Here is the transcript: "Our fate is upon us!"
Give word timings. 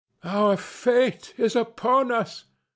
"Our 0.23 0.57
fate 0.57 1.35
is 1.37 1.55
upon 1.55 2.11
us!" 2.11 2.45